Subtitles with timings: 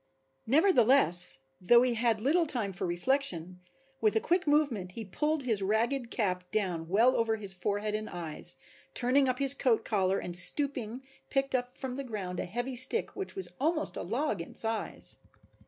[0.47, 3.59] Nevertheless, though he had little time for reflection,
[4.01, 8.09] with a quick movement he pulled his ragged cap down well over his forehead and
[8.09, 8.55] eyes,
[8.95, 13.15] turned up his coat collar and stooping picked up from the ground a heavy stick
[13.15, 15.19] which was almost a log in size.